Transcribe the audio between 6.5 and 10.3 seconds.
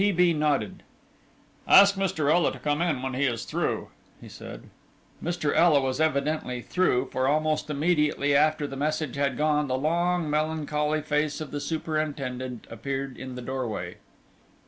"through," for almost immediately after the message had gone, the long,